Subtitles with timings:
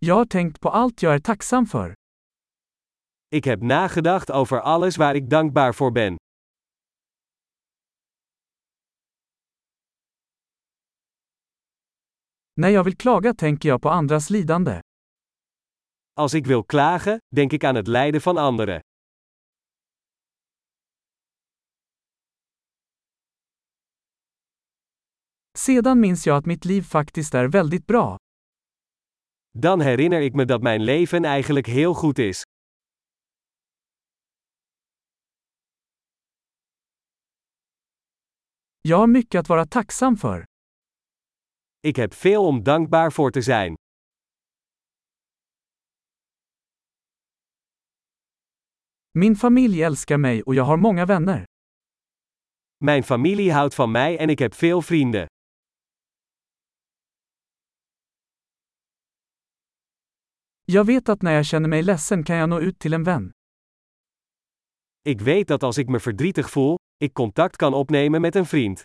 [0.00, 1.94] Jag har tänkt på allt jag är tacksam för.
[3.30, 6.16] Ik heb nagedacht over alles waar ik dankbaar voor ben.
[12.56, 14.80] När jag vill klaga tänker jag på andras lidande.
[16.14, 18.80] Als ik wil klagen, denk ik aan het lijden van anderen.
[25.58, 28.18] Sedan minns jag att mitt liv faktiskt är väldigt bra.
[29.60, 32.42] Dan herinner ik me dat mijn leven eigenlijk heel goed is.
[38.80, 40.44] Jag har mycket att vara tacksam för.
[41.80, 43.74] Ik heb veel om dankbaar voor te zijn.
[49.10, 51.44] Min familj älskar mig och jag har många vänner.
[52.84, 55.26] Mijn familie houdt van mij en ik heb veel vrienden.
[60.70, 63.30] Jag vet att när jag känner mig ledsen kan jag nå ut till en vän.
[65.04, 68.82] Ik weet dat als ik me verdrietig voel, ik contact kan opnemen met een vriend.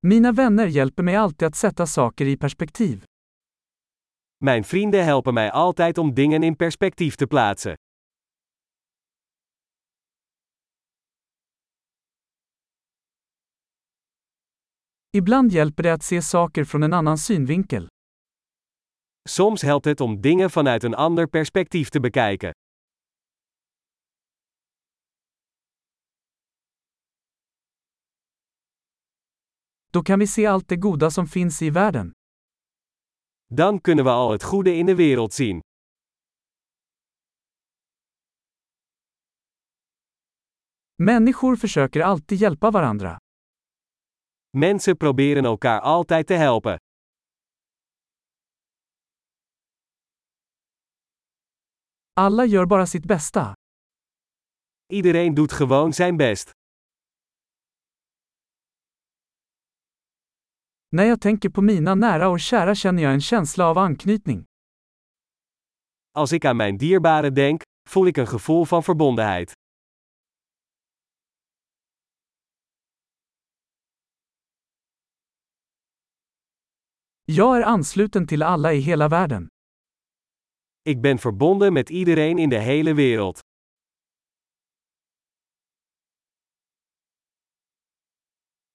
[0.00, 3.04] Mina vänner hjälper mig alltid att sätta saker i perspektiv.
[4.44, 7.74] Mijn vrienden helpen mij altijd om dingen in perspectief te plaatsen.
[15.14, 17.88] Ibland hjälper det att se saker från en annan synvinkel.
[19.28, 22.52] Soms helpt het om dingen vanuit een ander perspectief te bekijken.
[29.92, 32.12] Då kan vi se allt det goda som finns i världen.
[33.54, 35.60] Dan kunnen we al het goede in de wereld zien.
[40.96, 43.21] Människor försöker alltid hjälpa varandra.
[44.56, 46.76] Mensen proberen elkaar altijd te helpen.
[52.14, 53.54] Alla gör bara sitt bästa.
[54.92, 56.50] Iedereen doet gewoon zijn best.
[60.88, 64.44] När jag tänker på mina nära och kära känner jag en känsla av anknytning.
[66.14, 69.52] Als ik aan mijn dierbaren denk, voel ik een gevoel van verbondenheid.
[77.34, 79.48] Jag är ansluten till alla i hela världen.
[80.84, 83.40] Ik ben verbonden met iedereen in de hele wereld.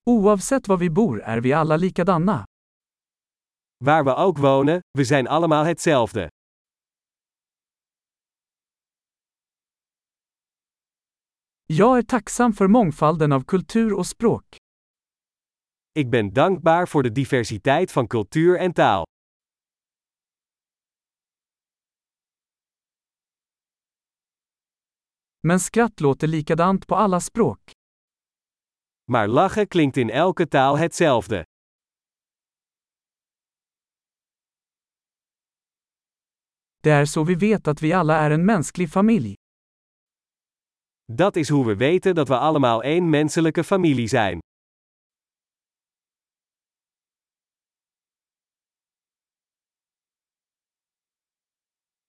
[0.06, 2.44] Oavsett var vi bor är vi alla likadana.
[3.84, 6.28] Waar we ook wonen, we zijn allemaal hetzelfde.
[11.66, 14.57] Jag är tacksam för mångfalden av kultur och språk.
[15.92, 19.06] Ik ben dankbaar voor de diversiteit van cultuur en taal.
[25.40, 27.60] Men skratt låter likadant på alla språk.
[29.10, 31.44] Maar lachen klinkt in elke taal hetzelfde.
[36.80, 39.34] Det är så vi vet att vi alla är en mänsklig familj.
[41.12, 44.38] Dat is hoe we weten dat we allemaal één menselijke familie zijn.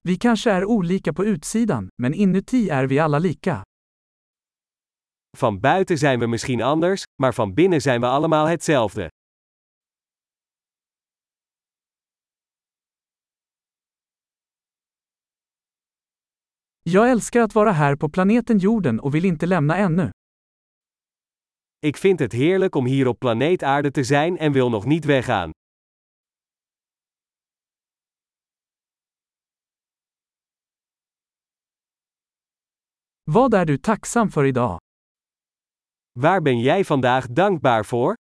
[0.01, 3.63] Vi kanske är olika på utsidan, men inuti är vi alla lika.
[5.37, 9.09] Van buiten zijn we misschien anders, maar van binnen zijn we allemaal hetzelfde.
[16.83, 20.11] Jag älskar att vara här på planeten jorden och vill inte lämna ännu.
[21.85, 25.05] Ik vind het heerlijk om hier op planeet Aarde te zijn en wil nog niet
[25.05, 25.51] weggaan.
[33.31, 34.79] Vad är du tacksam för idag?
[36.19, 38.15] Waar ben jij vandaag dankbaar voor?